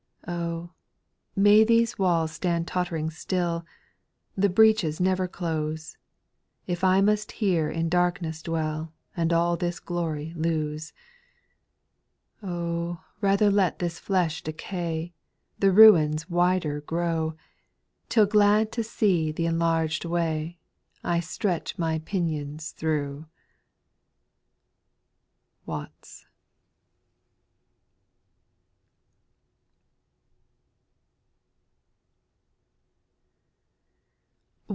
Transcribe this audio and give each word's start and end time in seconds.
7. 0.25 0.39
Oh! 0.41 0.69
may 1.35 1.63
these 1.63 1.97
walls 1.97 2.31
stand 2.31 2.67
tottering 2.67 3.09
still, 3.09 3.65
The 4.37 4.49
breaches 4.49 4.99
never 5.01 5.27
close, 5.27 5.97
If 6.67 6.83
I 6.83 7.01
must 7.01 7.33
here 7.33 7.69
in 7.71 7.89
darkness 7.89 8.41
dwell, 8.43 8.93
And 9.17 9.33
all 9.33 9.57
this 9.57 9.79
glory 9.79 10.31
lose. 10.35 10.93
8. 12.43 12.47
Oh 12.49 12.87
1 12.87 12.99
rather 13.19 13.49
let 13.51 13.79
this 13.79 13.97
flesh 13.99 14.43
decay, 14.43 15.11
The 15.57 15.71
ruins 15.71 16.29
wider 16.29 16.81
grow. 16.81 17.35
Till 18.07 18.27
glad 18.27 18.71
to 18.73 18.83
see 18.83 19.33
th' 19.33 19.39
enlarged 19.39 20.05
way, 20.05 20.59
I 21.03 21.19
stretch 21.19 21.77
my 21.79 21.97
pinions 21.99 22.69
through. 22.71 23.25
WATTS. 25.65 26.25